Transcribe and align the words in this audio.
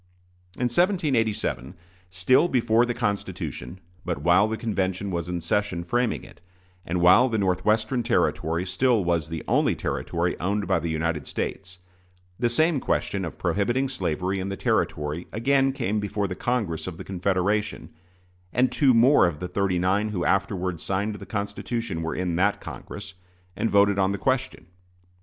In 0.55 0.61
1787, 0.63 1.75
still 2.09 2.47
before 2.47 2.87
the 2.87 2.95
Constitution, 2.95 3.79
but 4.03 4.17
while 4.17 4.47
the 4.47 4.57
convention 4.57 5.11
was 5.11 5.29
in 5.29 5.41
session 5.41 5.83
framing 5.83 6.23
it, 6.23 6.41
and 6.83 7.01
while 7.01 7.29
the 7.29 7.37
Northwestern 7.37 8.01
Territory 8.01 8.65
still 8.65 9.03
was 9.03 9.29
the 9.29 9.43
only 9.47 9.75
Territory 9.75 10.35
owned 10.39 10.65
by 10.67 10.79
the 10.79 10.89
United 10.89 11.27
States, 11.27 11.77
the 12.39 12.49
same 12.49 12.79
question 12.79 13.23
of 13.23 13.37
prohibiting 13.37 13.87
slavery 13.87 14.39
in 14.39 14.49
the 14.49 14.57
Territory 14.57 15.27
again 15.31 15.71
came 15.71 15.99
before 15.99 16.27
the 16.27 16.33
Congress 16.33 16.87
of 16.87 16.97
the 16.97 17.03
Confederation; 17.03 17.89
and 18.51 18.71
two 18.71 18.95
more 18.95 19.27
of 19.27 19.39
the 19.39 19.47
"thirty 19.47 19.77
nine" 19.77 20.09
who 20.09 20.25
afterward 20.25 20.81
signed 20.81 21.13
the 21.13 21.27
Constitution 21.27 22.01
were 22.01 22.15
in 22.15 22.35
that 22.37 22.59
Congress, 22.59 23.13
and 23.55 23.69
voted 23.69 23.99
on 23.99 24.13
the 24.13 24.17
question. 24.17 24.65